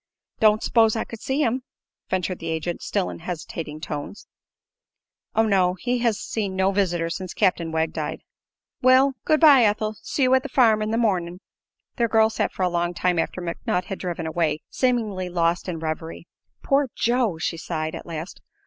"Don't 0.39 0.63
s'pose 0.63 0.95
I 0.95 1.03
could 1.03 1.21
see 1.21 1.43
him?" 1.43 1.61
ventured 2.09 2.39
the 2.39 2.49
agent, 2.49 2.81
still 2.81 3.11
in 3.11 3.19
hesitating 3.19 3.79
tones. 3.81 4.25
"Oh, 5.35 5.45
no; 5.45 5.75
he 5.75 5.99
has 5.99 6.19
seen 6.19 6.55
no 6.55 6.71
visitor 6.71 7.07
since 7.11 7.35
Captain 7.35 7.71
Wegg 7.71 7.93
died." 7.93 8.23
"Well, 8.81 9.13
good 9.25 9.39
bye, 9.39 9.61
Ethel. 9.61 9.93
See 10.01 10.23
you 10.23 10.33
at 10.33 10.41
the 10.41 10.49
farm 10.49 10.81
in 10.81 10.89
the 10.89 10.97
mornin'." 10.97 11.39
The 11.97 12.07
girl 12.07 12.31
sat 12.31 12.51
for 12.51 12.63
a 12.63 12.67
long 12.67 12.95
time 12.95 13.19
after 13.19 13.43
McNutt 13.43 13.83
had 13.83 13.99
driven 13.99 14.25
away, 14.25 14.61
seemingly 14.71 15.29
lost 15.29 15.69
in 15.69 15.77
revery. 15.77 16.27
"Poor 16.63 16.87
Joe!" 16.95 17.37
she 17.37 17.57
sighed, 17.57 17.93
at 17.93 18.07
last. 18.07 18.41